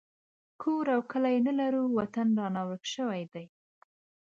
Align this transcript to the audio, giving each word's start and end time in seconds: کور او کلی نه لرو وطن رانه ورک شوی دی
کور 0.61 0.85
او 0.95 1.01
کلی 1.11 1.37
نه 1.47 1.53
لرو 1.59 1.83
وطن 1.99 2.27
رانه 2.37 2.61
ورک 2.67 2.83
شوی 2.93 3.23
دی 3.33 3.45